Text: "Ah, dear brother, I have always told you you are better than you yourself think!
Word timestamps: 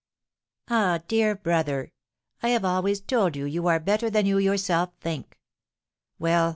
"Ah, 0.67 0.99
dear 1.07 1.35
brother, 1.35 1.91
I 2.41 2.49
have 2.49 2.65
always 2.65 2.99
told 3.01 3.35
you 3.35 3.45
you 3.45 3.67
are 3.67 3.79
better 3.79 4.09
than 4.09 4.25
you 4.25 4.39
yourself 4.39 4.93
think! 4.99 5.37